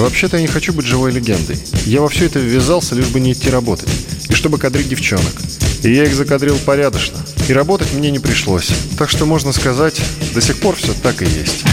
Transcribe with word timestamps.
Вообще-то 0.00 0.38
я 0.38 0.42
не 0.42 0.48
хочу 0.48 0.72
быть 0.72 0.86
живой 0.86 1.12
легендой. 1.12 1.58
Я 1.84 2.00
во 2.00 2.08
все 2.08 2.24
это 2.24 2.38
ввязался, 2.38 2.94
лишь 2.94 3.08
бы 3.08 3.20
не 3.20 3.32
идти 3.32 3.50
работать. 3.50 3.90
И 4.28 4.32
чтобы 4.32 4.56
кадрить 4.58 4.88
девчонок. 4.88 5.34
И 5.82 5.92
я 5.92 6.04
их 6.04 6.14
закадрил 6.14 6.56
порядочно. 6.64 7.18
И 7.48 7.52
работать 7.52 7.92
мне 7.92 8.10
не 8.10 8.18
пришлось. 8.18 8.70
Так 8.98 9.10
что 9.10 9.26
можно 9.26 9.52
сказать, 9.52 10.00
до 10.34 10.40
сих 10.40 10.58
пор 10.58 10.76
все 10.76 10.94
так 11.02 11.20
и 11.20 11.26
есть. 11.26 11.64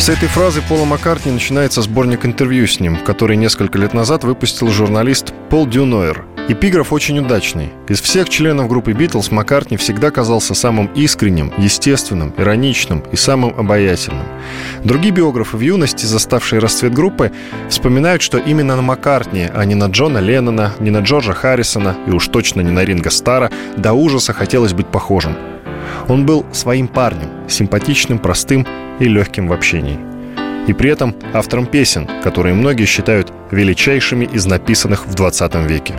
С 0.00 0.08
этой 0.08 0.28
фразы 0.28 0.62
Пола 0.66 0.86
Маккартни 0.86 1.30
начинается 1.30 1.82
сборник 1.82 2.24
интервью 2.24 2.66
с 2.66 2.80
ним, 2.80 2.96
который 3.04 3.36
несколько 3.36 3.76
лет 3.76 3.92
назад 3.92 4.24
выпустил 4.24 4.68
журналист 4.68 5.34
Пол 5.50 5.66
Дюнойер. 5.66 6.24
Эпиграф 6.48 6.94
очень 6.94 7.18
удачный. 7.18 7.68
Из 7.86 8.00
всех 8.00 8.30
членов 8.30 8.66
группы 8.66 8.92
Битлз 8.92 9.30
Маккартни 9.30 9.76
всегда 9.76 10.10
казался 10.10 10.54
самым 10.54 10.86
искренним, 10.94 11.52
естественным, 11.58 12.32
ироничным 12.38 13.04
и 13.12 13.16
самым 13.16 13.54
обаятельным. 13.60 14.24
Другие 14.82 15.12
биографы 15.12 15.58
в 15.58 15.60
юности, 15.60 16.06
заставшие 16.06 16.60
расцвет 16.60 16.94
группы, 16.94 17.30
вспоминают, 17.68 18.22
что 18.22 18.38
именно 18.38 18.76
на 18.76 18.82
Маккартни, 18.82 19.50
а 19.54 19.66
не 19.66 19.74
на 19.74 19.88
Джона 19.88 20.16
Леннона, 20.16 20.72
не 20.80 20.90
на 20.90 21.00
Джорджа 21.00 21.34
Харрисона 21.34 21.94
и 22.06 22.10
уж 22.10 22.26
точно 22.28 22.62
не 22.62 22.70
на 22.70 22.84
Ринга 22.86 23.10
Стара, 23.10 23.50
до 23.76 23.92
ужаса 23.92 24.32
хотелось 24.32 24.72
быть 24.72 24.86
похожим. 24.86 25.36
Он 26.08 26.26
был 26.26 26.44
своим 26.52 26.88
парнем, 26.88 27.48
симпатичным, 27.48 28.18
простым 28.18 28.66
и 28.98 29.04
легким 29.04 29.48
в 29.48 29.52
общении. 29.52 29.98
И 30.66 30.72
при 30.72 30.90
этом 30.90 31.14
автором 31.32 31.66
песен, 31.66 32.08
которые 32.22 32.54
многие 32.54 32.84
считают 32.84 33.32
величайшими 33.50 34.24
из 34.24 34.46
написанных 34.46 35.06
в 35.06 35.14
20 35.14 35.54
веке. 35.68 35.94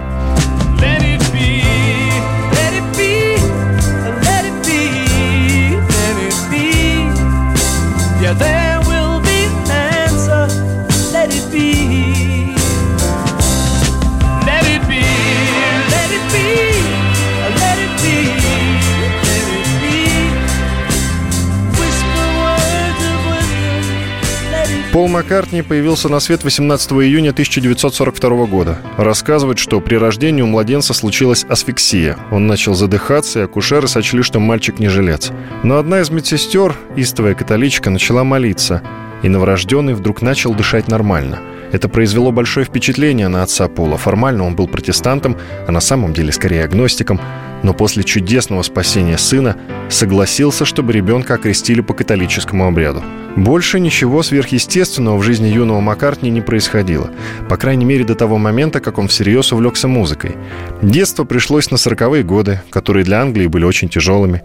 Маккартни 25.32 25.62
появился 25.62 26.10
на 26.10 26.20
свет 26.20 26.44
18 26.44 26.92
июня 26.92 27.30
1942 27.30 28.46
года. 28.48 28.80
Рассказывает, 28.98 29.60
что 29.60 29.80
при 29.80 29.96
рождении 29.96 30.42
у 30.42 30.48
младенца 30.48 30.94
случилась 30.94 31.46
асфиксия. 31.46 32.18
Он 32.32 32.48
начал 32.48 32.74
задыхаться, 32.74 33.40
и 33.40 33.44
акушеры 33.44 33.88
сочли, 33.88 34.24
что 34.24 34.42
мальчик 34.42 34.78
не 34.78 34.90
жилец. 34.90 35.32
Но 35.64 35.78
одна 35.78 36.02
из 36.02 36.10
медсестер, 36.10 36.76
истовая 36.98 37.34
католичка, 37.34 37.90
начала 37.90 38.26
молиться, 38.26 38.84
и 39.24 39.30
новорожденный 39.30 39.94
вдруг 39.94 40.22
начал 40.22 40.54
дышать 40.54 40.90
нормально. 40.90 41.40
Это 41.72 41.88
произвело 41.88 42.32
большое 42.32 42.66
впечатление 42.66 43.28
на 43.28 43.44
отца 43.44 43.68
Пола. 43.68 43.98
Формально 43.98 44.46
он 44.46 44.56
был 44.56 44.68
протестантом, 44.68 45.38
а 45.68 45.72
на 45.72 45.80
самом 45.80 46.14
деле 46.14 46.32
скорее 46.32 46.64
агностиком. 46.64 47.20
Но 47.64 47.74
после 47.74 48.04
чудесного 48.04 48.64
спасения 48.64 49.18
сына 49.18 49.56
согласился, 49.90 50.66
чтобы 50.66 50.94
ребенка 50.94 51.36
окрестили 51.36 51.82
по 51.82 51.94
католическому 51.94 52.68
обряду. 52.68 53.04
Больше 53.36 53.80
ничего 53.80 54.24
сверхъестественного 54.24 55.18
в 55.18 55.24
жизни 55.24 55.48
юного 55.48 55.80
Маккартни 55.80 56.30
не 56.30 56.42
происходило. 56.42 57.10
По 57.48 57.56
крайней 57.56 57.86
мере, 57.86 58.04
до 58.04 58.16
того 58.16 58.38
момента, 58.38 58.80
как 58.80 58.98
он 58.98 59.08
всерьез 59.08 59.54
увлекся 59.54 59.88
музыкой. 59.88 60.36
Детство 60.82 61.24
пришлось 61.24 61.72
на 61.72 61.78
сороковые 61.78 62.24
годы, 62.24 62.62
которые 62.70 63.06
для 63.06 63.22
Англии 63.22 63.48
были 63.48 63.64
очень 63.64 63.88
тяжелыми. 63.88 64.42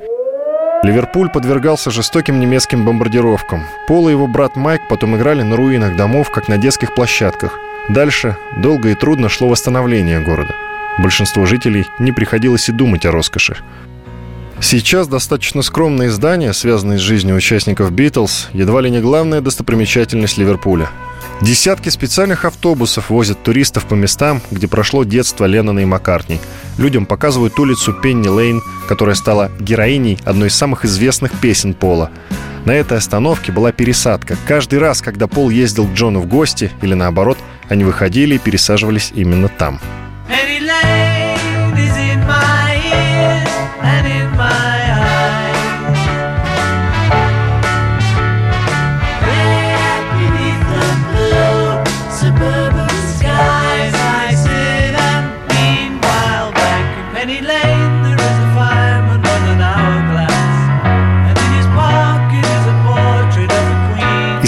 Ливерпуль 0.87 1.31
подвергался 1.31 1.91
жестоким 1.91 2.39
немецким 2.39 2.85
бомбардировкам. 2.85 3.65
Пол 3.89 4.09
и 4.09 4.13
его 4.13 4.29
брат 4.29 4.55
Майк 4.55 4.83
потом 4.89 5.17
играли 5.17 5.43
на 5.43 5.57
руинах 5.57 5.97
домов, 5.97 6.31
как 6.31 6.47
на 6.47 6.59
детских 6.59 6.95
площадках. 6.95 7.59
Дальше 7.89 8.37
долго 8.57 8.91
и 8.91 8.95
трудно 8.95 9.29
шло 9.29 9.49
восстановление 9.49 10.21
города. 10.21 10.55
Большинство 10.99 11.45
жителей 11.45 11.87
не 11.99 12.13
приходилось 12.13 12.69
и 12.69 12.73
думать 12.73 13.05
о 13.05 13.11
роскоши. 13.11 13.57
Сейчас 14.61 15.09
достаточно 15.09 15.63
скромные 15.63 16.09
здания, 16.09 16.53
связанные 16.53 16.99
с 16.99 17.03
жизнью 17.03 17.35
участников 17.35 17.91
«Битлз», 17.91 18.51
едва 18.53 18.81
ли 18.81 18.89
не 18.89 19.01
главная 19.01 19.41
достопримечательность 19.41 20.39
Ливерпуля. 20.39 20.89
Десятки 21.43 21.91
специальных 21.91 22.47
автобусов 22.47 23.11
возят 23.11 23.43
туристов 23.43 23.85
по 23.85 23.95
местам, 23.95 24.41
где 24.51 24.67
прошло 24.67 25.05
детство 25.05 25.45
Леннона 25.45 25.81
и 25.81 25.85
Маккартни. 25.85 26.41
Людям 26.79 27.05
показывают 27.05 27.59
улицу 27.59 27.93
Пенни 27.93 28.29
Лейн, 28.29 28.63
которая 28.89 29.15
стала 29.15 29.51
героиней 29.61 30.19
одной 30.25 30.49
из 30.49 30.55
самых 30.55 30.87
известных 30.87 31.33
песен 31.33 31.75
Пола. 31.75 32.11
На 32.65 32.73
этой 32.73 32.97
остановке 32.97 33.53
была 33.53 33.71
пересадка. 33.71 34.37
Каждый 34.49 34.79
раз, 34.79 35.03
когда 35.03 35.27
Пол 35.27 35.51
ездил 35.51 35.87
к 35.87 35.93
Джону 35.93 36.21
в 36.21 36.27
гости 36.27 36.73
или 36.81 36.95
наоборот, 36.95 37.39
они 37.69 37.85
выходили 37.85 38.37
и 38.37 38.39
пересаживались 38.39 39.13
именно 39.15 39.49
там. 39.49 39.79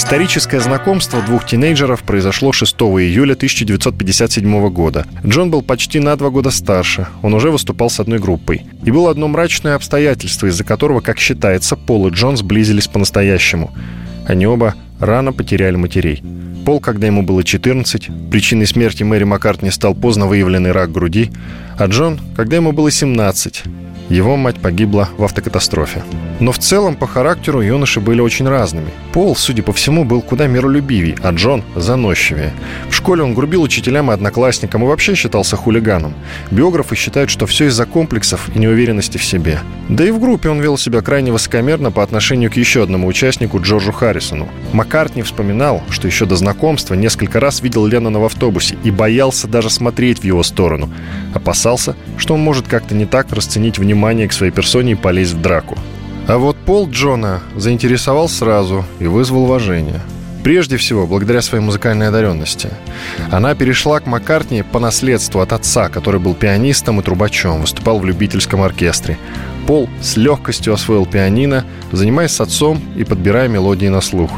Историческое 0.09 0.61
знакомство 0.61 1.21
двух 1.21 1.45
тинейджеров 1.45 2.03
произошло 2.03 2.51
6 2.51 2.75
июля 2.77 3.35
1957 3.35 4.69
года. 4.71 5.05
Джон 5.27 5.51
был 5.51 5.61
почти 5.61 6.01
на 6.01 6.17
два 6.17 6.31
года 6.31 6.51
старше, 6.51 7.09
он 7.21 7.35
уже 7.35 7.51
выступал 7.51 7.91
с 7.91 8.01
одной 8.01 8.19
группой. 8.19 8.63
И 8.85 8.91
было 8.91 9.11
одно 9.11 9.29
мрачное 9.29 9.75
обстоятельство, 9.75 10.47
из-за 10.47 10.65
которого, 10.65 11.01
как 11.01 11.19
считается, 11.19 11.77
Пол 11.77 12.07
и 12.07 12.11
Джон 12.11 12.39
сблизились 12.39 12.89
по-настоящему. 12.89 13.75
Они 14.27 14.47
оба 14.47 14.77
рано 15.01 15.33
потеряли 15.33 15.77
матерей. 15.77 16.23
Пол, 16.65 16.81
когда 16.81 17.07
ему 17.07 17.23
было 17.23 17.43
14, 17.43 18.09
причиной 18.31 18.67
смерти 18.67 19.03
Мэри 19.03 19.25
Маккартни 19.25 19.71
стал 19.71 19.95
поздно 19.95 20.27
выявленный 20.27 20.73
рак 20.73 20.93
груди, 20.93 21.31
а 21.79 21.87
Джон, 21.87 22.21
когда 22.37 22.57
ему 22.57 22.73
было 22.73 22.91
17, 22.91 23.63
его 24.09 24.37
мать 24.37 24.61
погибла 24.61 25.09
в 25.17 25.25
автокатастрофе. 25.25 26.03
Но 26.41 26.53
в 26.53 26.59
целом 26.59 26.97
по 26.97 27.07
характеру 27.07 27.61
юноши 27.61 28.01
были 28.01 28.21
очень 28.21 28.49
разными. 28.49 28.91
Пол, 29.13 29.35
судя 29.35 29.63
по 29.63 29.73
всему, 29.73 30.05
был 30.05 30.23
куда 30.23 30.47
миролюбивей, 30.47 31.17
а 31.23 31.33
Джон– 31.33 31.65
заносчивее. 31.77 32.53
В 32.89 32.95
школе 32.95 33.23
он 33.23 33.35
грубил 33.35 33.63
учителям 33.63 34.11
и 34.11 34.15
одноклассникам 34.15 34.85
и 34.85 34.87
вообще 34.87 35.15
считался 35.15 35.57
хулиганом. 35.57 36.15
Биографы 36.51 36.97
считают, 36.97 37.31
что 37.31 37.47
все 37.47 37.67
из-за 37.67 37.87
комплексов 37.87 38.49
и 38.55 38.59
неуверенности 38.59 39.19
в 39.19 39.25
себе. 39.25 39.59
Да 39.89 40.05
и 40.05 40.11
в 40.11 40.21
группе 40.21 40.49
он 40.49 40.61
вел 40.61 40.79
себя 40.79 41.01
крайне 41.01 41.33
высокомерно 41.33 41.91
по 41.91 42.03
отношению 42.03 42.51
к 42.51 42.57
еще 42.57 42.83
одному 42.83 43.09
участнику 43.09 43.61
Джорджу 43.61 43.93
Харрисону. 43.93 44.49
Маккартни 44.73 45.23
вспоминал, 45.23 45.83
что 45.91 46.07
еще 46.07 46.27
до 46.27 46.37
знакомства 46.37 46.95
несколько 46.95 47.41
раз 47.41 47.63
видел 47.63 47.87
Леннона 47.87 48.21
в 48.21 48.25
автобусе 48.25 48.77
и 48.85 48.91
боялся 48.91 49.49
даже 49.49 49.71
смотреть 49.71 50.21
в 50.21 50.25
его 50.25 50.43
сторону. 50.43 50.91
Опасался, 51.35 51.97
что 52.17 52.35
он 52.35 52.41
может 52.41 52.69
как-то 52.69 52.95
не 52.95 53.07
так 53.07 53.33
расценить 53.33 53.79
внимание 53.79 54.29
к 54.29 54.33
своей 54.33 54.53
персоне 54.53 54.93
и 54.93 54.97
полезть 54.97 55.35
в 55.35 55.41
драку. 55.41 55.77
А 56.27 56.39
вот 56.39 56.57
Пол 56.57 56.89
Джона 56.91 57.41
заинтересовал 57.57 58.29
сразу 58.29 58.85
и 58.99 59.07
вызвал 59.07 59.45
уважение. 59.45 60.01
Прежде 60.45 60.77
всего, 60.77 61.07
благодаря 61.07 61.43
своей 61.43 61.65
музыкальной 61.65 62.09
одаренности. 62.09 62.71
Она 63.31 63.55
перешла 63.55 64.01
к 64.01 64.07
Маккартни 64.07 64.63
по 64.63 64.79
наследству 64.79 65.41
от 65.41 65.53
отца, 65.53 65.89
который 65.89 66.21
был 66.21 66.35
пианистом 66.35 67.01
и 67.01 67.03
трубачом, 67.03 67.61
выступал 67.61 67.99
в 67.99 68.05
любительском 68.05 68.63
оркестре. 68.63 69.19
Пол 69.67 69.89
с 70.01 70.17
легкостью 70.17 70.73
освоил 70.73 71.07
пианино, 71.07 71.65
занимаясь 71.93 72.33
с 72.33 72.41
отцом 72.41 72.81
и 72.97 73.05
подбирая 73.05 73.49
мелодии 73.49 73.89
на 73.89 74.01
слух. 74.01 74.31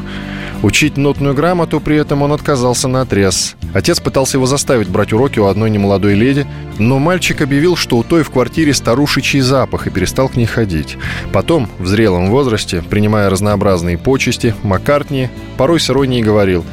Учить 0.62 0.98
нотную 0.98 1.34
грамоту 1.34 1.80
при 1.80 1.96
этом 1.96 2.22
он 2.22 2.32
отказался 2.32 2.86
на 2.86 3.00
отрез. 3.00 3.56
Отец 3.72 3.98
пытался 3.98 4.36
его 4.36 4.46
заставить 4.46 4.88
брать 4.88 5.12
уроки 5.12 5.38
у 5.38 5.46
одной 5.46 5.70
немолодой 5.70 6.14
леди, 6.14 6.46
но 6.78 6.98
мальчик 6.98 7.40
объявил, 7.40 7.76
что 7.76 7.96
у 7.96 8.04
той 8.04 8.22
в 8.22 8.30
квартире 8.30 8.74
старушечий 8.74 9.40
запах 9.40 9.86
и 9.86 9.90
перестал 9.90 10.28
к 10.28 10.36
ней 10.36 10.46
ходить. 10.46 10.98
Потом, 11.32 11.68
в 11.78 11.86
зрелом 11.86 12.30
возрасте, 12.30 12.82
принимая 12.88 13.30
разнообразные 13.30 13.96
почести, 13.96 14.54
Маккартни 14.62 15.30
порой 15.56 15.80
с 15.80 15.88
иронией 15.88 16.22
говорил 16.22 16.64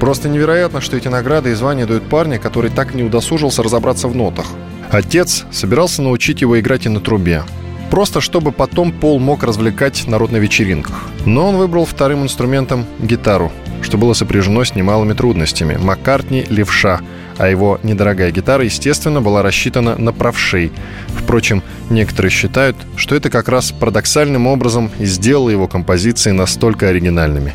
Просто 0.00 0.28
невероятно, 0.28 0.80
что 0.80 0.96
эти 0.96 1.08
награды 1.08 1.50
и 1.50 1.54
звания 1.54 1.86
дают 1.86 2.04
парня, 2.04 2.38
который 2.38 2.70
так 2.70 2.94
и 2.94 2.98
не 2.98 3.02
удосужился 3.02 3.62
разобраться 3.62 4.08
в 4.08 4.14
нотах. 4.14 4.46
Отец 4.90 5.44
собирался 5.50 6.02
научить 6.02 6.42
его 6.42 6.60
играть 6.60 6.86
и 6.86 6.88
на 6.88 7.00
трубе. 7.00 7.42
Просто 7.90 8.20
чтобы 8.20 8.52
потом 8.52 8.92
Пол 8.92 9.18
мог 9.18 9.42
развлекать 9.42 10.06
народ 10.06 10.32
на 10.32 10.36
вечеринках. 10.36 11.08
Но 11.24 11.48
он 11.48 11.56
выбрал 11.56 11.84
вторым 11.84 12.22
инструментом 12.22 12.84
гитару, 12.98 13.52
что 13.82 13.96
было 13.98 14.12
сопряжено 14.12 14.64
с 14.64 14.74
немалыми 14.74 15.12
трудностями. 15.12 15.76
Маккартни– 15.76 16.44
левша, 16.48 17.00
а 17.38 17.48
его 17.48 17.78
недорогая 17.82 18.30
гитара, 18.30 18.64
естественно, 18.64 19.20
была 19.20 19.42
рассчитана 19.42 19.96
на 19.96 20.12
правшей. 20.12 20.72
Впрочем, 21.08 21.62
некоторые 21.90 22.30
считают, 22.30 22.76
что 22.96 23.14
это 23.14 23.30
как 23.30 23.48
раз 23.48 23.72
парадоксальным 23.72 24.46
образом 24.46 24.90
и 24.98 25.04
сделало 25.04 25.50
его 25.50 25.68
композиции 25.68 26.32
настолько 26.32 26.88
оригинальными. 26.88 27.54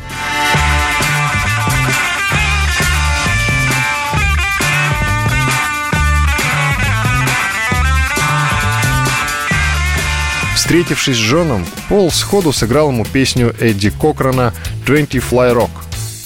Встретившись 10.72 11.18
с 11.18 11.20
Джоном, 11.20 11.66
Пол 11.90 12.10
сходу 12.10 12.50
сыграл 12.50 12.88
ему 12.88 13.04
песню 13.04 13.54
Эдди 13.60 13.90
Кокрана 13.90 14.54
«20 14.86 15.22
Fly 15.30 15.54
Rock», 15.54 15.68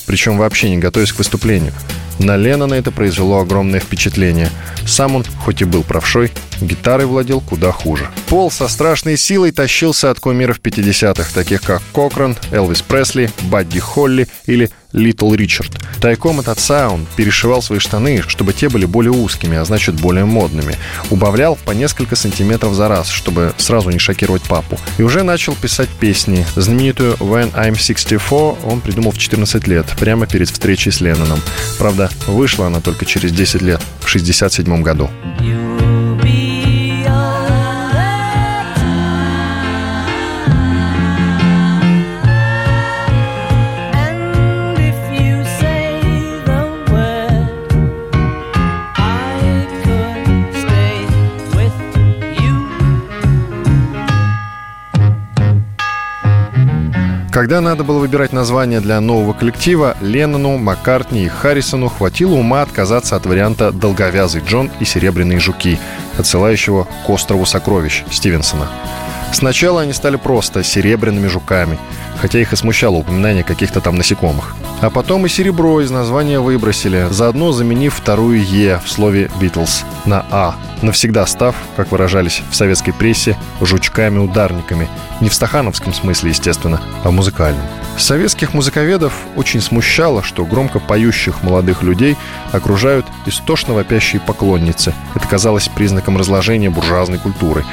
причем 0.07 0.39
вообще 0.39 0.71
не 0.71 0.79
готовясь 0.79 1.13
к 1.13 1.19
выступлению. 1.19 1.73
На 2.21 2.37
Леннона 2.37 2.75
это 2.75 2.93
произвело 2.93 3.41
огромное 3.41 3.81
впечатление. 3.81 4.49
Сам 4.87 5.17
он, 5.17 5.25
хоть 5.41 5.63
и 5.63 5.65
был 5.65 5.83
правшой, 5.83 6.31
гитарой 6.61 7.07
владел 7.07 7.41
куда 7.41 7.73
хуже. 7.73 8.09
Пол 8.29 8.51
со 8.51 8.69
страшной 8.69 9.17
силой 9.17 9.53
тащился 9.53 10.11
от 10.11 10.21
кумиров 10.21 10.61
50-х, 10.61 11.31
таких 11.35 11.63
как 11.63 11.83
Кокран, 11.95 12.37
Элвис 12.51 12.83
Пресли, 12.83 13.31
Бадди 13.43 13.81
Холли 13.81 14.29
или 14.47 14.71
Литл 14.97 15.33
Ричард. 15.35 15.79
Тайком 16.01 16.41
от 16.41 16.49
отца 16.49 16.91
перешивал 17.17 17.63
свои 17.63 17.79
штаны, 17.79 18.23
чтобы 18.27 18.53
те 18.53 18.69
были 18.69 18.87
более 18.87 19.13
узкими, 19.13 19.57
а 19.57 19.65
значит 19.65 19.95
более 19.97 20.25
модными. 20.25 20.77
Убавлял 21.11 21.57
по 21.57 21.73
несколько 21.73 22.17
сантиметров 22.17 22.75
за 22.75 22.89
раз, 22.89 23.11
чтобы 23.11 23.53
сразу 23.59 23.91
не 23.91 23.99
шокировать 23.99 24.43
папу. 24.43 24.79
И 24.99 25.03
уже 25.03 25.23
начал 25.23 25.55
писать 25.55 25.89
песни. 25.89 26.47
Знаменитую 26.57 27.15
«When 27.17 27.53
I'm 27.53 27.75
64» 27.75 28.59
он 28.65 28.81
придумал 28.81 29.13
в 29.13 29.19
14 29.19 29.67
лет, 29.69 29.87
прямо 29.99 30.27
перед 30.27 30.49
встречей 30.49 30.93
с 30.93 31.01
Ленноном. 31.01 31.41
Правда, 31.79 32.11
вышла 32.27 32.67
она 32.67 32.81
только 32.81 33.05
через 33.05 33.33
10 33.33 33.63
лет, 33.63 33.83
в 34.01 34.09
67 34.09 34.83
году. 34.83 35.11
Когда 57.47 57.61
надо 57.61 57.85
было 57.85 58.01
выбирать 58.01 58.33
название 58.33 58.81
для 58.81 59.01
нового 59.01 59.33
коллектива, 59.33 59.97
Леннону, 60.01 60.59
Маккартни 60.59 61.27
и 61.27 61.29
Харрисону 61.29 61.89
хватило 61.89 62.35
ума 62.35 62.63
отказаться 62.63 63.15
от 63.15 63.25
варианта 63.25 63.71
«Долговязый 63.71 64.43
Джон 64.45 64.69
и 64.81 64.85
серебряные 64.85 65.39
жуки», 65.39 65.79
отсылающего 66.19 66.89
к 67.07 67.09
острову 67.09 67.47
сокровищ 67.47 68.03
Стивенсона. 68.11 68.67
Сначала 69.33 69.83
они 69.83 69.93
стали 69.93 70.17
просто 70.17 70.65
серебряными 70.65 71.29
жуками, 71.29 71.79
хотя 72.17 72.41
их 72.41 72.53
и 72.53 72.57
смущало 72.57 72.97
упоминание 72.97 73.45
каких-то 73.45 73.81
там 73.81 73.97
насекомых. 73.97 74.55
А 74.81 74.91
потом 74.91 75.27
и 75.27 75.29
серебро 75.29 75.81
из 75.81 75.91
названия 75.91 76.41
выбросили, 76.41 77.07
заодно 77.11 77.53
заменив 77.53 77.95
вторую 77.95 78.45
«Е» 78.45 78.81
в 78.85 78.91
слове 78.91 79.31
«Битлз» 79.41 79.85
на 80.05 80.25
«А», 80.31 80.55
навсегда 80.83 81.27
став, 81.27 81.55
как 81.77 81.91
выражались 81.91 82.43
в 82.51 82.57
советской 82.57 82.93
прессе, 82.93 83.37
жучками-ударниками. 83.61 84.89
Не 85.21 85.29
в 85.29 85.35
стахановском 85.35 85.95
смысле, 85.95 86.31
естественно, 86.31 86.81
а 87.05 87.09
в 87.09 87.13
музыкальном. 87.13 87.65
Советских 87.99 88.53
музыковедов 88.53 89.15
очень 89.37 89.63
смущало, 89.63 90.23
что 90.23 90.45
громко 90.45 90.81
поющих 90.81 91.43
молодых 91.43 91.83
людей 91.83 92.17
окружают 92.53 93.07
истошно 93.25 93.73
вопящие 93.73 94.21
поклонницы. 94.21 94.93
Это 95.15 95.27
казалось 95.27 95.69
признаком 95.69 96.19
разложения 96.19 96.69
буржуазной 96.69 97.19
культуры. 97.19 97.65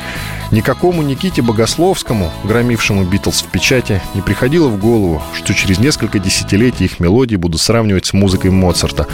Никакому 0.51 1.01
Никите 1.01 1.41
Богословскому, 1.41 2.31
громившему 2.43 3.03
Битлз 3.03 3.41
в 3.41 3.47
печати, 3.47 4.01
не 4.13 4.21
приходило 4.33 4.67
в 4.67 4.79
голову, 4.79 5.21
что 5.35 5.53
через 5.53 5.77
несколько 5.77 6.17
десятилетий 6.17 6.85
их 6.85 6.99
мелодии 6.99 7.35
будут 7.35 7.61
сравнивать 7.61 8.07
с 8.07 8.13
музыкой 8.13 8.49
Моцарта. 8.49 9.05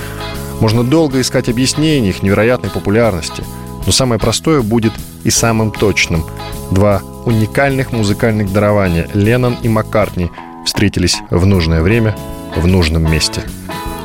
Можно 0.62 0.86
долго 0.86 1.20
искать 1.20 1.50
объяснения 1.50 2.08
их 2.08 2.24
невероятной 2.24 2.70
популярности, 2.70 3.44
но 3.86 3.92
самое 3.92 4.18
простое 4.18 4.62
будет 4.62 4.94
и 5.26 5.30
самым 5.30 5.72
точным. 5.72 6.26
Два 6.72 7.02
уникальных 7.26 7.92
музыкальных 7.92 8.54
дарования– 8.54 9.10
Леннон 9.14 9.58
и 9.62 9.68
Маккартни– 9.68 10.32
встретились 10.66 11.18
в 11.30 11.46
нужное 11.46 11.82
время 11.82 12.16
в 12.56 12.66
нужном 12.66 13.12
месте. 13.12 13.44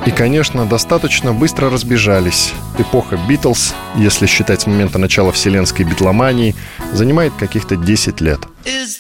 И, 0.07 0.11
конечно, 0.11 0.67
достаточно 0.67 1.33
быстро 1.33 1.71
разбежались. 1.71 2.53
Эпоха 2.77 3.21
Битлз, 3.29 3.73
если 3.95 4.27
считать 4.27 4.63
с 4.63 4.67
момента 4.67 4.99
начала 4.99 5.31
вселенской 5.31 5.87
битломании, 5.87 6.57
занимает 6.93 7.35
каких-то 7.39 7.77
10 7.77 8.21
лет. 8.21 8.41
She's 8.65 8.99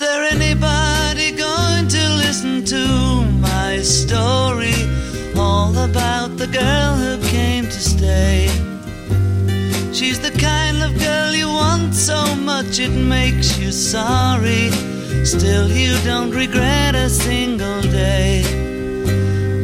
the 10.24 10.38
kind 10.40 10.82
of 10.82 10.98
girl 10.98 11.34
you 11.34 11.48
want 11.48 11.94
so 11.94 12.34
much 12.36 12.80
it 12.80 12.88
makes 12.88 13.58
you 13.58 13.70
sorry. 13.70 14.70
Still, 15.22 15.70
you 15.70 15.98
don't 16.02 16.30
regret 16.30 16.94
a 16.94 17.10
single 17.10 17.82
day. 17.82 18.42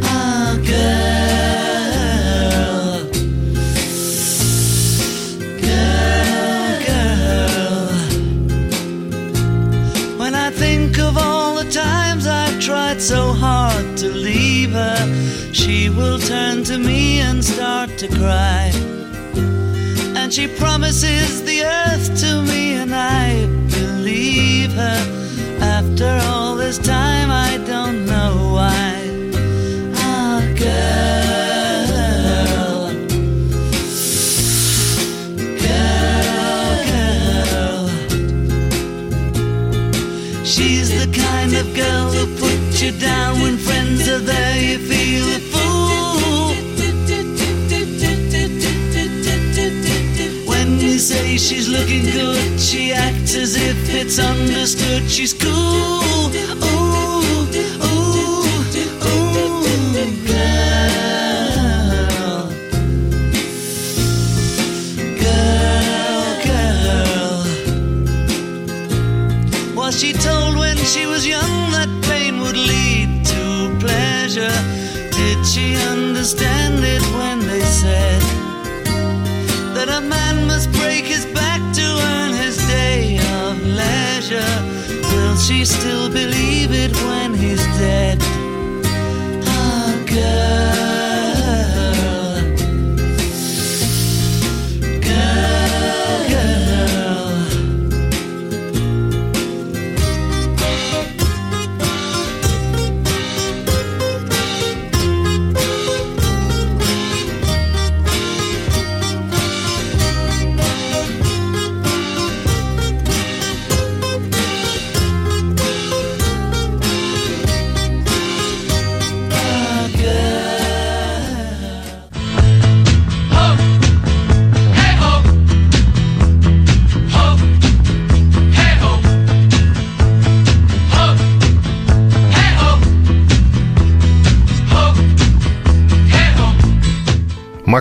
Ah, 0.05 0.59
girl, 0.73 1.81
girl, 5.67 6.73
girl. 6.89 7.89
When 10.19 10.35
I 10.35 10.51
think 10.51 10.99
of 10.99 11.17
all 11.17 11.55
the 11.55 11.71
times 11.71 12.27
I've 12.27 12.61
tried 12.61 13.01
so 13.01 13.33
hard 13.33 13.97
to 13.97 14.11
leave 14.11 14.73
her, 14.73 15.55
she 15.55 15.89
will 15.89 16.19
turn 16.19 16.65
to 16.65 16.77
me 16.77 17.21
and 17.21 17.43
start 17.43 17.97
to 17.97 18.09
cry. 18.09 19.00
She 20.31 20.47
promises 20.47 21.43
the 21.43 21.65
earth 21.65 22.21
to 22.21 22.43
me, 22.43 22.75
and 22.75 22.95
I 22.95 23.47
believe 23.69 24.73
her. 24.75 25.59
After 25.61 26.21
all 26.29 26.55
this 26.55 26.79
time, 26.79 27.10
she's 51.51 51.69
looking 51.69 52.05
good. 52.05 52.61
She 52.61 52.93
acts 52.93 53.35
as 53.35 53.57
if 53.57 53.77
it's 53.93 54.21
understood. 54.21 55.11
She's 55.11 55.35
cool. 55.35 55.51
Ooh, 55.53 56.31
ooh, 56.65 57.23
ooh, 57.27 57.47
girl. 60.31 60.93
Girl, 65.23 66.29
girl. 66.47 67.45
Was 69.75 69.95
she 70.01 70.13
told 70.13 70.57
when 70.57 70.77
she 70.77 71.07
was 71.07 71.27
young 71.27 71.73
that 71.73 71.89
pain 72.09 72.41
would 72.43 72.57
leave? 72.57 72.90
Believe 86.13 86.73
it 86.73 86.93
when 87.07 87.35
he's 87.35 87.63
dead? 87.79 88.19
Ah, 89.47 89.95
girl, 90.07 90.50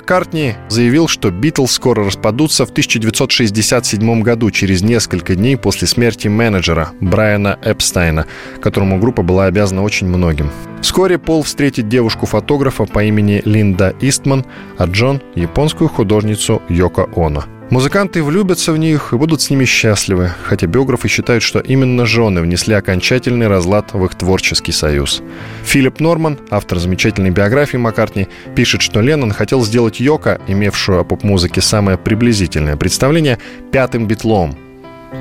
Маккартни 0.09 0.55
заявил, 0.69 1.07
что 1.07 1.29
Битлз 1.29 1.73
скоро 1.73 2.03
распадутся 2.03 2.65
в 2.65 2.71
1967 2.71 4.23
году, 4.23 4.49
через 4.49 4.81
несколько 4.81 5.35
дней 5.35 5.55
после 5.55 5.87
смерти 5.87 6.27
менеджера 6.27 6.89
Брайана 6.99 7.59
Эпстайна, 7.61 8.25
которому 8.59 8.97
группа 8.97 9.21
была 9.21 9.45
обязана 9.45 9.83
очень 9.83 10.07
многим. 10.07 10.49
Вскоре 10.81 11.19
Пол 11.19 11.43
встретит 11.43 11.89
девушку-фотографа 11.89 12.85
по 12.85 13.03
имени 13.03 13.43
Линда 13.45 13.93
Истман, 14.01 14.47
а 14.79 14.85
Джон– 14.85 15.21
японскую 15.35 15.89
художницу 15.89 16.63
Йоко 16.69 17.07
Оно– 17.15 17.43
Музыканты 17.69 18.23
влюбятся 18.23 18.71
в 18.73 18.77
них 18.77 19.13
и 19.13 19.15
будут 19.15 19.41
с 19.41 19.51
ними 19.51 19.63
счастливы, 19.63 20.31
хотя 20.43 20.65
биографы 20.65 21.07
считают, 21.07 21.43
что 21.43 21.59
именно 21.59 22.07
жены 22.07 22.41
внесли 22.41 22.73
окончательный 22.73 23.47
разлад 23.47 23.93
в 23.93 24.03
их 24.05 24.15
творческий 24.15 24.71
союз. 24.71 25.21
Филипп 25.63 25.99
Норман, 25.99 26.39
автор 26.49 26.79
замечательной 26.79 27.29
биографии 27.29 27.77
Маккартни, 27.77 28.27
пишет, 28.55 28.81
что 28.81 29.01
Леннон 29.01 29.33
хотел 29.33 29.63
сделать 29.63 29.99
Йока, 29.99 30.41
имевшую 30.47 30.99
о 30.99 31.03
поп-музыке 31.03 31.61
самое 31.61 31.99
приблизительное 31.99 32.75
представление, 32.75 33.37
пятым 33.71 34.07
битлом, 34.07 34.57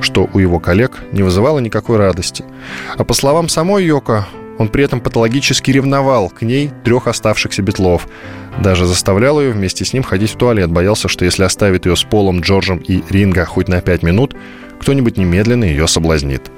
что 0.00 0.26
у 0.32 0.38
его 0.38 0.58
коллег 0.58 1.04
не 1.12 1.22
вызывало 1.22 1.58
никакой 1.58 1.98
радости. 1.98 2.46
А 2.96 3.04
по 3.04 3.12
словам 3.12 3.50
самой 3.50 3.84
Йоко, 3.84 4.26
он 4.58 4.68
при 4.68 4.84
этом 4.84 5.00
патологически 5.00 5.70
ревновал 5.70 6.28
к 6.28 6.42
ней 6.42 6.70
трех 6.84 7.06
оставшихся 7.06 7.62
битлов. 7.62 8.08
Даже 8.62 8.86
заставлял 8.86 9.40
ее 9.40 9.52
вместе 9.52 9.84
с 9.84 9.92
ним 9.92 10.02
ходить 10.02 10.32
в 10.32 10.36
туалет. 10.36 10.70
Боялся, 10.70 11.08
что 11.08 11.24
если 11.24 11.44
оставит 11.44 11.86
ее 11.86 11.96
с 11.96 12.02
Полом, 12.02 12.40
Джорджем 12.40 12.78
и 12.78 13.02
Ринго 13.08 13.44
хоть 13.44 13.68
на 13.68 13.80
пять 13.80 14.02
минут, 14.02 14.34
кто-нибудь 14.80 15.16
немедленно 15.16 15.64
ее 15.64 15.86
соблазнит. 15.86 16.50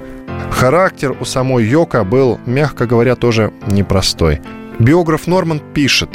Характер 0.49 1.15
у 1.19 1.25
самой 1.25 1.65
Йока 1.65 2.03
был, 2.03 2.39
мягко 2.45 2.85
говоря, 2.85 3.15
тоже 3.15 3.53
непростой. 3.67 4.41
Биограф 4.79 5.27
Норман 5.27 5.61
пишет, 5.73 6.09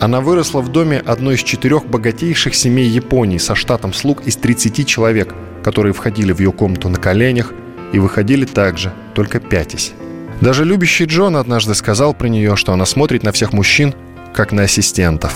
она 0.00 0.20
выросла 0.20 0.60
в 0.60 0.70
доме 0.70 0.98
одной 0.98 1.36
из 1.36 1.42
четырех 1.42 1.86
богатейших 1.86 2.54
семей 2.54 2.88
Японии 2.88 3.38
со 3.38 3.54
штатом 3.54 3.92
слуг 3.92 4.26
из 4.26 4.36
30 4.36 4.86
человек, 4.86 5.34
которые 5.62 5.92
входили 5.92 6.32
в 6.32 6.40
ее 6.40 6.52
комнату 6.52 6.88
на 6.88 6.98
коленях 6.98 7.52
и 7.92 7.98
выходили 7.98 8.44
также, 8.44 8.92
только 9.14 9.40
пятясь. 9.40 9.94
Даже 10.44 10.66
любящий 10.66 11.06
Джон 11.06 11.38
однажды 11.38 11.74
сказал 11.74 12.12
про 12.12 12.26
нее, 12.28 12.54
что 12.54 12.74
она 12.74 12.84
смотрит 12.84 13.22
на 13.22 13.32
всех 13.32 13.54
мужчин, 13.54 13.94
как 14.34 14.52
на 14.52 14.64
ассистентов. 14.64 15.32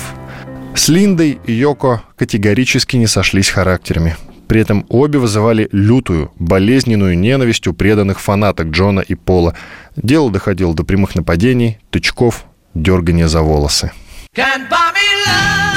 С 0.74 0.90
Линдой 0.90 1.38
и 1.46 1.52
Йоко 1.54 2.02
категорически 2.14 2.96
не 2.96 3.06
сошлись 3.06 3.48
характерами. 3.48 4.18
При 4.48 4.60
этом 4.60 4.84
обе 4.90 5.18
вызывали 5.18 5.70
лютую, 5.72 6.30
болезненную 6.38 7.18
ненависть 7.18 7.66
у 7.68 7.72
преданных 7.72 8.20
фанаток 8.20 8.66
Джона 8.66 9.00
и 9.00 9.14
Пола. 9.14 9.54
Дело 9.96 10.30
доходило 10.30 10.74
до 10.74 10.84
прямых 10.84 11.14
нападений, 11.14 11.78
тычков, 11.88 12.44
дергания 12.74 13.28
за 13.28 13.40
волосы. 13.40 13.92
Can't 14.36 14.68
buy 14.68 14.92
me 14.92 15.26
love. 15.26 15.67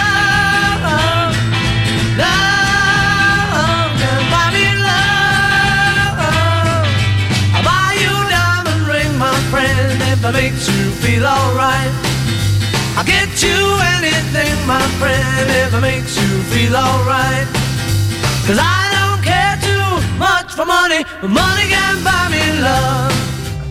Makes 10.33 10.67
you 10.67 10.91
feel 11.03 11.25
alright. 11.25 11.91
I'll 12.97 13.05
get 13.05 13.29
you 13.41 13.59
anything, 13.97 14.55
my 14.67 14.81
friend, 15.00 15.50
if 15.63 15.73
it 15.73 15.81
makes 15.81 16.15
you 16.21 16.29
feel 16.51 16.75
alright. 16.75 17.47
Cause 18.47 18.59
I 18.59 18.81
don't 18.95 19.21
care 19.23 19.57
too 19.69 19.88
much 20.17 20.50
for 20.57 20.65
money, 20.65 21.03
but 21.21 21.29
money 21.29 21.65
can 21.69 22.03
buy 22.03 22.29
me 22.29 22.43
love. 22.61 23.13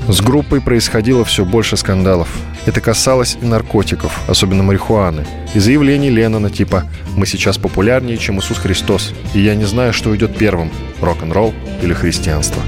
С 0.08 0.20
группой 0.20 0.60
происходило 0.60 1.24
все 1.24 1.44
больше 1.44 1.76
скандалов. 1.76 2.28
Это 2.66 2.80
касалось 2.80 3.38
и 3.40 3.44
наркотиков, 3.44 4.12
особенно 4.28 4.62
марихуаны, 4.62 5.24
и 5.54 5.58
заявлений 5.60 6.10
Леннона 6.10 6.50
типа 6.50 6.84
«Мы 7.16 7.26
сейчас 7.26 7.58
популярнее, 7.58 8.18
чем 8.18 8.38
Иисус 8.38 8.58
Христос, 8.58 9.12
и 9.34 9.40
я 9.40 9.54
не 9.54 9.64
знаю, 9.64 9.92
что 9.92 10.14
идет 10.14 10.36
первым– 10.36 10.70
рок-н-ролл 11.00 11.54
или 11.80 11.94
христианство». 11.94 12.62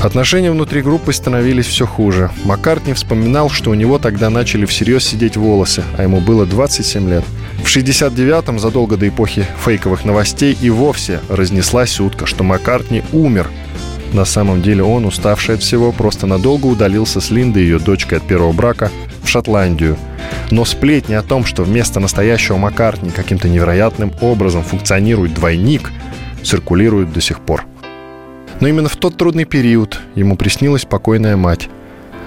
Отношения 0.00 0.50
внутри 0.50 0.80
группы 0.80 1.12
становились 1.12 1.66
все 1.66 1.86
хуже. 1.86 2.30
Маккартни 2.44 2.94
вспоминал, 2.94 3.50
что 3.50 3.70
у 3.70 3.74
него 3.74 3.98
тогда 3.98 4.30
начали 4.30 4.64
всерьез 4.64 5.04
сидеть 5.04 5.36
волосы, 5.36 5.84
а 5.98 6.02
ему 6.02 6.20
было 6.20 6.46
27 6.46 7.10
лет. 7.10 7.24
В 7.62 7.66
69-м, 7.66 8.58
задолго 8.58 8.96
до 8.96 9.06
эпохи 9.06 9.46
фейковых 9.62 10.06
новостей, 10.06 10.56
и 10.58 10.70
вовсе 10.70 11.20
разнеслась 11.28 12.00
утка, 12.00 12.24
что 12.24 12.44
Маккартни 12.44 13.02
умер. 13.12 13.48
На 14.14 14.24
самом 14.24 14.62
деле 14.62 14.82
он, 14.82 15.04
уставший 15.04 15.56
от 15.56 15.62
всего, 15.62 15.92
просто 15.92 16.26
надолго 16.26 16.66
удалился 16.66 17.20
с 17.20 17.30
Линдой, 17.30 17.64
ее 17.64 17.78
дочкой 17.78 18.18
от 18.18 18.26
первого 18.26 18.52
брака, 18.52 18.90
в 19.22 19.28
Шотландию. 19.28 19.98
Но 20.50 20.64
сплетни 20.64 21.12
о 21.12 21.22
том, 21.22 21.44
что 21.44 21.62
вместо 21.62 22.00
настоящего 22.00 22.56
Маккартни 22.56 23.10
каким-то 23.10 23.50
невероятным 23.50 24.14
образом 24.22 24.62
функционирует 24.62 25.34
двойник, 25.34 25.90
циркулируют 26.42 27.12
до 27.12 27.20
сих 27.20 27.40
пор. 27.40 27.66
Но 28.60 28.68
именно 28.68 28.88
в 28.88 28.96
тот 28.96 29.16
трудный 29.16 29.44
период 29.44 30.00
ему 30.14 30.36
приснилась 30.36 30.84
покойная 30.84 31.36
мать. 31.36 31.68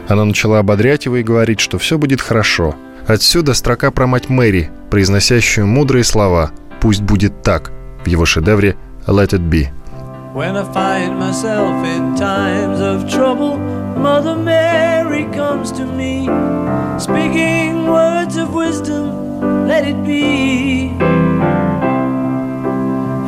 Она 0.08 0.26
начала 0.26 0.60
ободрять 0.60 1.06
его 1.06 1.18
и 1.18 1.24
говорить, 1.24 1.60
что 1.60 1.78
все 1.78 1.98
будет 1.98 2.22
хорошо. 2.22 2.76
Отсюда 3.08 3.54
строка 3.54 3.92
про 3.92 4.08
мать 4.08 4.30
Мэри, 4.30 4.72
произносящую 4.90 5.68
мудрые 5.68 6.04
слова 6.04 6.52
«Пусть 6.82 7.02
будет 7.02 7.42
так» 7.44 7.72
в 8.04 8.08
его 8.08 8.26
шедевре 8.26 8.76
«Let 9.08 9.30
it 9.30 9.50
be». 9.50 9.68
When 10.34 10.58
I 10.58 10.64
find 10.74 11.20
myself 11.20 11.86
in 11.86 12.16
times 12.16 12.80
of 12.82 13.08
trouble, 13.08 13.60
Mother 13.96 14.36
Mary 14.36 15.26
comes 15.26 15.72
to 15.74 15.86
me, 15.86 16.28
speaking 16.98 17.88
words 17.88 18.36
of 18.38 18.52
wisdom, 18.52 19.68
let 19.68 19.86
it 19.88 20.04
be. 20.04 21.13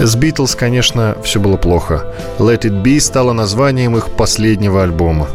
С 0.00 0.14
Битлз, 0.14 0.54
конечно, 0.54 1.16
все 1.24 1.40
было 1.40 1.56
плохо. 1.56 2.04
«Let 2.38 2.62
It 2.62 2.84
Be» 2.84 3.00
стало 3.00 3.32
названием 3.32 3.96
их 3.96 4.10
последнего 4.10 4.84
альбома. 4.84 5.28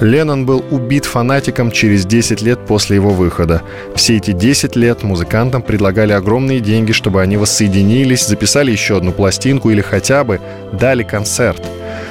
Леннон 0.00 0.46
был 0.46 0.64
убит 0.70 1.04
фанатиком 1.04 1.70
через 1.70 2.06
10 2.06 2.40
лет 2.40 2.64
после 2.66 2.96
его 2.96 3.10
выхода. 3.10 3.60
Все 3.94 4.16
эти 4.16 4.30
10 4.32 4.74
лет 4.74 5.02
музыкантам 5.02 5.60
предлагали 5.60 6.12
огромные 6.12 6.60
деньги, 6.60 6.92
чтобы 6.92 7.20
они 7.20 7.36
воссоединились, 7.36 8.26
записали 8.26 8.70
еще 8.70 8.96
одну 8.96 9.12
пластинку 9.12 9.68
или 9.68 9.82
хотя 9.82 10.24
бы 10.24 10.40
дали 10.72 11.02
концерт. 11.02 11.62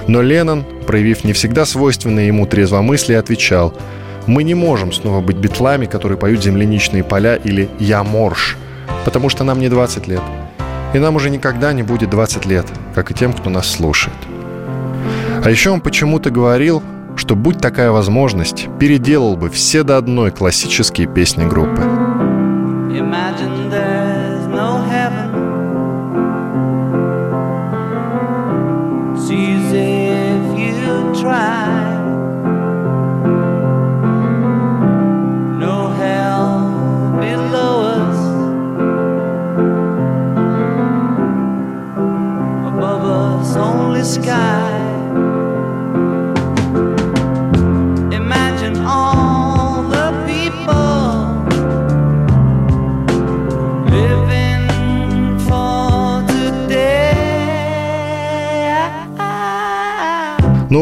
Но 0.07 0.21
Леннон, 0.21 0.65
проявив 0.85 1.23
не 1.23 1.33
всегда 1.33 1.65
свойственное 1.65 2.27
ему 2.27 2.45
трезвомыслие, 2.45 3.17
отвечал 3.17 3.73
«Мы 4.27 4.43
не 4.43 4.53
можем 4.53 4.93
снова 4.93 5.21
быть 5.21 5.37
битлами, 5.37 5.87
которые 5.87 6.19
поют 6.19 6.43
земляничные 6.43 7.03
поля 7.03 7.35
или 7.35 7.67
«Я 7.79 8.03
морж», 8.03 8.57
потому 9.05 9.29
что 9.29 9.43
нам 9.43 9.59
не 9.59 9.69
20 9.69 10.07
лет. 10.07 10.21
И 10.93 10.99
нам 10.99 11.15
уже 11.15 11.29
никогда 11.29 11.71
не 11.73 11.83
будет 11.83 12.09
20 12.09 12.45
лет, 12.45 12.65
как 12.95 13.11
и 13.11 13.13
тем, 13.13 13.33
кто 13.33 13.49
нас 13.49 13.69
слушает. 13.69 14.17
А 15.43 15.49
еще 15.49 15.69
он 15.69 15.81
почему-то 15.81 16.31
говорил, 16.31 16.81
что 17.15 17.35
будь 17.35 17.59
такая 17.59 17.91
возможность, 17.91 18.67
переделал 18.79 19.37
бы 19.37 19.49
все 19.49 19.83
до 19.83 19.97
одной 19.97 20.31
классические 20.31 21.07
песни 21.07 21.45
группы. 21.45 21.83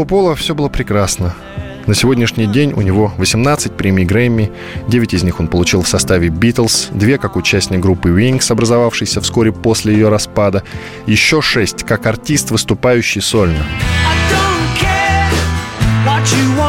Пола 0.07 0.35
все 0.35 0.55
было 0.55 0.69
прекрасно. 0.69 1.33
На 1.85 1.93
сегодняшний 1.93 2.47
день 2.47 2.71
у 2.71 2.81
него 2.81 3.13
18 3.17 3.73
премий 3.73 4.05
Грэмми, 4.05 4.51
9 4.87 5.13
из 5.13 5.23
них 5.23 5.41
он 5.41 5.47
получил 5.47 5.81
в 5.81 5.87
составе 5.87 6.29
Beatles, 6.29 6.87
2 6.97 7.17
как 7.17 7.35
участник 7.35 7.81
группы 7.81 8.09
Wings, 8.09 8.49
образовавшейся 8.49 9.19
вскоре 9.19 9.51
после 9.51 9.93
ее 9.93 10.07
распада, 10.07 10.63
еще 11.07 11.41
6 11.41 11.83
как 11.83 12.05
артист, 12.05 12.51
выступающий 12.51 13.19
сольно. 13.19 13.65
Он 16.05 16.66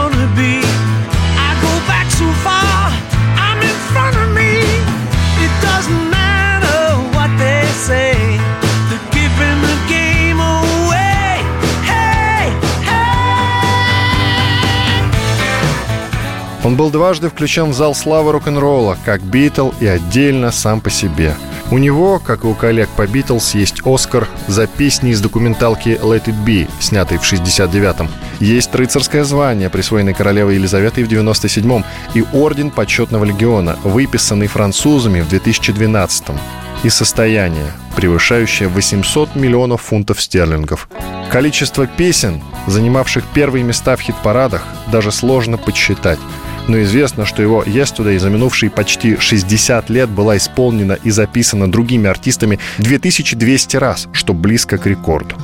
был 16.78 16.90
дважды 16.90 17.28
включен 17.28 17.70
в 17.70 17.74
зал 17.74 17.92
славы 17.92 18.30
рок-н-ролла, 18.30 18.96
как 19.04 19.20
Битл 19.20 19.70
и 19.80 19.86
отдельно 19.86 20.52
сам 20.52 20.80
по 20.80 20.90
себе. 20.90 21.34
У 21.72 21.78
него, 21.78 22.20
как 22.20 22.44
и 22.44 22.46
у 22.46 22.54
коллег 22.54 22.88
по 22.90 23.04
Битлз, 23.04 23.56
есть 23.56 23.82
Оскар 23.84 24.28
за 24.46 24.68
песни 24.68 25.10
из 25.10 25.20
документалки 25.20 25.98
«Let 26.00 26.26
It 26.26 26.44
Be», 26.46 26.70
снятой 26.78 27.18
в 27.18 27.24
69-м. 27.24 28.08
Есть 28.38 28.72
рыцарское 28.76 29.24
звание, 29.24 29.68
присвоенное 29.70 30.14
королевой 30.14 30.54
Елизаветой 30.54 31.02
в 31.02 31.08
97-м, 31.08 31.84
и 32.14 32.24
Орден 32.32 32.70
Почетного 32.70 33.24
Легиона, 33.24 33.76
выписанный 33.82 34.46
французами 34.46 35.20
в 35.20 35.28
2012-м. 35.32 36.38
И 36.84 36.90
состояние, 36.90 37.72
превышающее 37.96 38.68
800 38.68 39.34
миллионов 39.34 39.82
фунтов 39.82 40.22
стерлингов. 40.22 40.88
Количество 41.32 41.88
песен, 41.88 42.40
занимавших 42.68 43.24
первые 43.34 43.64
места 43.64 43.96
в 43.96 44.00
хит-парадах, 44.00 44.62
даже 44.92 45.10
сложно 45.10 45.58
подсчитать– 45.58 46.20
но 46.68 46.82
известно, 46.82 47.26
что 47.26 47.42
его 47.42 47.62
«Yesterday» 47.62 48.18
за 48.18 48.30
минувшие 48.30 48.70
почти 48.70 49.16
60 49.16 49.90
лет 49.90 50.08
была 50.08 50.36
исполнена 50.36 50.92
и 50.92 51.10
записана 51.10 51.70
другими 51.70 52.08
артистами 52.08 52.58
2200 52.78 53.76
раз, 53.76 54.08
что 54.12 54.34
близко 54.34 54.78
к 54.78 54.86
рекорду. 54.86 55.36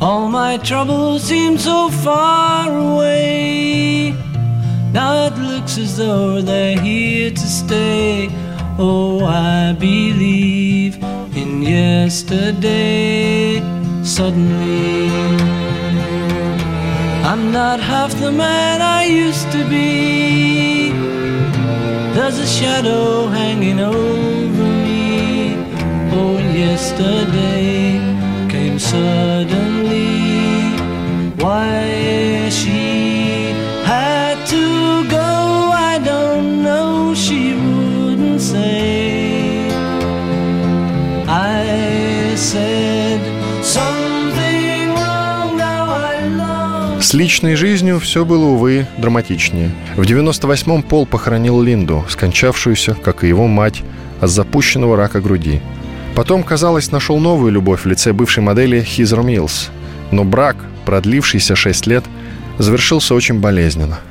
All 0.00 0.30
my 0.30 0.56
troubles 0.56 1.24
seem 1.24 1.58
so 1.58 1.90
far 1.90 2.70
away. 2.70 4.14
Now 4.94 5.26
it 5.26 5.36
looks 5.36 5.76
as 5.76 5.98
though 5.98 6.40
they're 6.40 6.80
here 6.80 7.30
to 7.30 7.46
stay. 7.46 8.30
Oh, 8.78 9.26
I 9.26 9.74
believe 9.78 10.96
in 11.36 11.62
yesterday. 11.62 13.60
Suddenly. 14.02 15.39
I'm 17.32 17.52
not 17.52 17.78
half 17.78 18.12
the 18.18 18.32
man 18.32 18.82
I 18.82 19.04
used 19.04 19.52
to 19.52 19.62
be. 19.68 20.90
There's 22.12 22.38
a 22.40 22.46
shadow 22.58 23.28
hanging 23.28 23.78
over 23.78 24.64
me. 24.84 25.54
Oh, 26.10 26.38
yesterday 26.38 28.00
came 28.50 28.80
suddenly. 28.80 29.69
Личной 47.20 47.54
жизнью 47.54 48.00
все 48.00 48.24
было, 48.24 48.46
увы, 48.46 48.86
драматичнее. 48.96 49.70
В 49.94 50.00
98-м 50.00 50.82
Пол 50.82 51.04
похоронил 51.04 51.60
Линду, 51.60 52.02
скончавшуюся, 52.08 52.94
как 52.94 53.24
и 53.24 53.28
его 53.28 53.46
мать, 53.46 53.82
от 54.20 54.30
запущенного 54.30 54.96
рака 54.96 55.20
груди. 55.20 55.60
Потом, 56.14 56.42
казалось, 56.42 56.92
нашел 56.92 57.18
новую 57.18 57.52
любовь 57.52 57.82
в 57.82 57.86
лице 57.86 58.14
бывшей 58.14 58.42
модели 58.42 58.80
Хизер 58.80 59.20
Милс. 59.20 59.68
Но 60.10 60.24
брак, 60.24 60.56
продлившийся 60.86 61.56
6 61.56 61.86
лет, 61.88 62.04
завершился 62.58 63.14
очень 63.14 63.38
болезненно– 63.38 64.00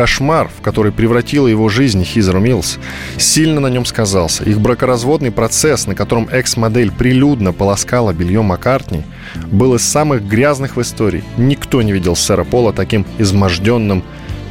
Кошмар, 0.00 0.48
в 0.48 0.62
который 0.62 0.92
превратила 0.92 1.46
его 1.46 1.68
жизнь 1.68 2.02
Хизер 2.04 2.38
Милс, 2.38 2.78
сильно 3.18 3.60
на 3.60 3.66
нем 3.66 3.84
сказался. 3.84 4.44
Их 4.44 4.58
бракоразводный 4.58 5.30
процесс, 5.30 5.86
на 5.86 5.94
котором 5.94 6.26
экс-модель 6.32 6.90
прилюдно 6.90 7.52
полоскала 7.52 8.14
белье 8.14 8.40
Маккартни, 8.40 9.02
был 9.52 9.74
из 9.74 9.82
самых 9.82 10.26
грязных 10.26 10.76
в 10.76 10.80
истории. 10.80 11.22
Никто 11.36 11.82
не 11.82 11.92
видел 11.92 12.16
сэра 12.16 12.44
Пола 12.44 12.72
таким 12.72 13.04
изможденным 13.18 14.02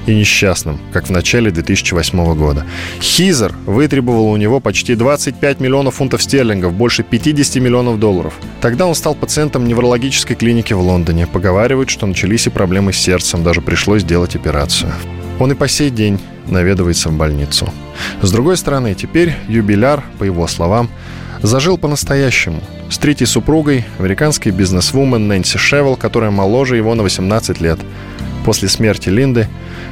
и 0.06 0.14
несчастным, 0.14 0.80
как 0.94 1.08
в 1.08 1.10
начале 1.10 1.50
2008 1.50 2.36
года. 2.36 2.68
Хизер 3.02 3.56
вытребовал 3.66 4.28
у 4.30 4.38
него 4.38 4.60
почти 4.60 4.94
25 4.94 5.62
миллионов 5.62 5.96
фунтов 5.96 6.22
стерлингов, 6.22 6.74
больше 6.74 7.02
50 7.02 7.56
миллионов 7.56 8.00
долларов. 8.00 8.36
Тогда 8.62 8.86
он 8.86 8.94
стал 8.94 9.16
пациентом 9.16 9.68
неврологической 9.68 10.36
клиники 10.36 10.74
в 10.74 10.82
Лондоне. 10.82 11.26
Поговаривают, 11.26 11.90
что 11.90 12.06
начались 12.06 12.46
и 12.46 12.52
проблемы 12.52 12.94
с 12.94 12.98
сердцем, 12.98 13.44
даже 13.44 13.62
пришлось 13.62 14.04
сделать 14.04 14.36
операцию. 14.36 14.94
Он 15.40 15.52
и 15.52 15.56
по 15.56 15.68
сей 15.68 15.90
день 15.90 16.20
наведывается 16.48 17.10
в 17.10 17.14
больницу. 17.14 17.72
С 18.22 18.32
другой 18.32 18.58
стороны, 18.58 18.94
теперь 18.94 19.34
юбиляр, 19.48 20.04
по 20.20 20.24
его 20.24 20.48
словам, 20.48 20.90
зажил 21.42 21.78
по-настоящему. 21.78 22.62
С 22.90 22.98
третьей 22.98 23.28
супругой, 23.28 23.86
американской 23.98 24.52
бизнесвумен 24.52 25.28
Нэнси 25.28 25.58
Шевел, 25.58 25.96
которая 25.96 26.32
моложе 26.32 26.76
его 26.76 26.94
на 26.96 27.04
18 27.04 27.62
лет. 27.62 27.80
После 28.46 28.68
смерти 28.68 29.10
Линды 29.10 29.48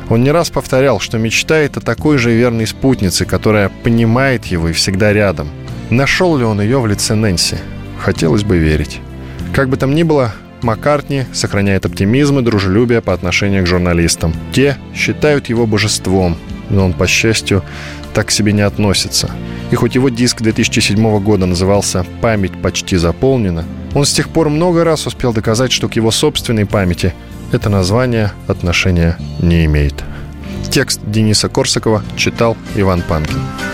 он 0.10 0.24
не 0.24 0.32
раз 0.32 0.50
повторял, 0.50 1.00
что 1.00 1.18
мечтает 1.18 1.78
о 1.78 1.82
такой 1.82 2.18
же 2.18 2.32
верной 2.32 2.66
спутнице, 2.66 3.26
которая 3.26 3.70
понимает 3.70 4.46
его 4.46 4.70
и 4.70 4.74
всегда 4.74 5.14
рядом. 5.14 5.50
Нашел 5.90 6.38
ли 6.38 6.44
он 6.44 6.60
ее 6.62 6.80
в 6.80 6.88
лице 6.88 7.16
Нэнси? 7.16 7.58
Хотелось 8.00 8.44
бы 8.44 8.58
верить. 8.58 9.00
Как 9.54 9.70
бы 9.70 9.78
там 9.78 9.96
ни 9.96 10.04
было, 10.04 10.34
Маккартни 10.62 11.26
сохраняет 11.34 11.86
оптимизм 11.86 12.40
и 12.40 12.42
дружелюбие 12.42 13.02
по 13.02 13.14
отношению 13.14 13.64
к 13.64 13.68
журналистам. 13.68 14.34
Те 14.54 14.78
считают 14.96 15.50
его 15.50 15.66
божеством, 15.68 16.38
но 16.70 16.86
он, 16.86 16.94
по 16.94 17.08
счастью, 17.08 17.64
так 18.14 18.28
к 18.28 18.32
себе 18.32 18.54
не 18.54 18.62
относится. 18.62 19.30
И 19.72 19.76
хоть 19.76 19.96
его 19.96 20.10
диск 20.10 20.42
2007 20.42 21.20
года 21.20 21.46
назывался 21.46 22.06
«Память 22.22 22.62
почти 22.62 22.98
заполнена», 22.98 23.66
он 23.94 24.06
с 24.06 24.14
тех 24.14 24.30
пор 24.30 24.50
много 24.50 24.84
раз 24.84 25.08
успел 25.08 25.34
доказать, 25.34 25.72
что 25.72 25.90
к 25.90 25.96
его 25.96 26.12
собственной 26.12 26.66
памяти 26.66 27.14
это 27.52 27.70
название 27.70 28.32
отношения 28.48 29.18
не 29.40 29.66
имеет. 29.66 30.04
Текст 30.70 31.00
Дениса 31.06 31.50
Корсакова 31.50 32.04
читал 32.16 32.58
Иван 32.76 33.02
Панкин. 33.02 33.67